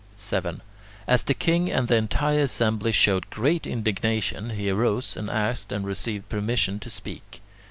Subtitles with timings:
[0.15, 0.63] 7.
[1.07, 5.85] As the king and the entire assembly showed great indignation, he arose, and asked and
[5.85, 7.39] received permission to speak.